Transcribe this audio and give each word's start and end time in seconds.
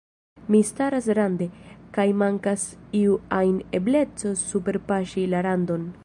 Mi 0.53 0.59
staras 0.69 1.09
rande, 1.17 1.47
kaj 1.97 2.05
mankas 2.21 2.63
iu 3.01 3.17
ajn 3.41 3.59
ebleco 3.81 4.31
superpaŝi 4.47 5.27
la 5.35 5.43
randon. 5.51 5.85